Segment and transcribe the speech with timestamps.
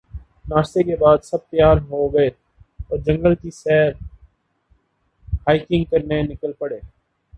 [0.45, 2.27] ناشتے کے بعد سب تیار ہو گئے
[2.87, 3.91] اور جنگل کی سیر
[5.47, 6.79] ہائیکنگ کرنے نکل پڑے